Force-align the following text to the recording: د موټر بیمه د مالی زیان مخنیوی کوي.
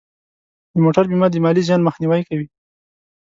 د 0.73 0.75
موټر 0.83 1.03
بیمه 1.11 1.27
د 1.31 1.35
مالی 1.43 1.61
زیان 1.67 1.81
مخنیوی 1.87 2.21
کوي. 2.29 2.47